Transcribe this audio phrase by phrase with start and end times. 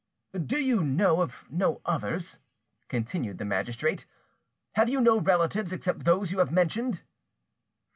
[0.43, 2.39] "Do you know of no others?"
[2.87, 4.07] continued the magistrate.
[4.73, 7.03] "Have you no relatives except those you have mentioned?"